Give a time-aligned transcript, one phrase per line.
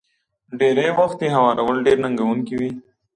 [0.59, 2.71] ډېری وخت يې هوارول ډېر ننګوونکي وي.